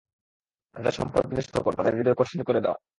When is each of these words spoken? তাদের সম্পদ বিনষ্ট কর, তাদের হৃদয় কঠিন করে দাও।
তাদের 0.75 0.91
সম্পদ 0.91 1.23
বিনষ্ট 1.27 1.53
কর, 1.57 1.73
তাদের 1.75 1.93
হৃদয় 1.95 2.17
কঠিন 2.17 2.39
করে 2.43 2.59
দাও। 2.61 2.75